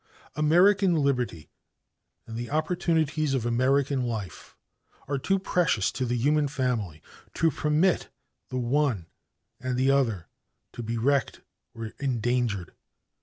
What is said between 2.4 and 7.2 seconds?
opportunities of American life are too precious to the human family